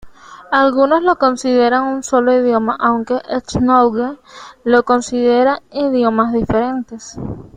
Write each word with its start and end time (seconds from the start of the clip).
Algunos 0.51 1.03
los 1.03 1.17
consideran 1.17 1.83
un 1.83 2.01
solo 2.01 2.33
idioma, 2.33 2.75
aunque 2.79 3.19
"Ethnologue" 3.29 4.17
los 4.63 4.81
considera 4.81 5.61
idiomas 5.69 6.33
diferentes. 6.33 7.19